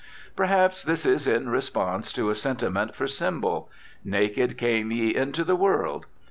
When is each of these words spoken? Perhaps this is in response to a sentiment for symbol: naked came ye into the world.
Perhaps 0.35 0.81
this 0.81 1.05
is 1.05 1.27
in 1.27 1.49
response 1.49 2.11
to 2.11 2.31
a 2.31 2.33
sentiment 2.33 2.95
for 2.95 3.05
symbol: 3.07 3.69
naked 4.03 4.57
came 4.57 4.91
ye 4.91 5.13
into 5.15 5.43
the 5.43 5.55
world. 5.55 6.07